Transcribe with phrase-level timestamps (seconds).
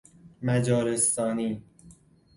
[0.41, 1.63] مجارستانی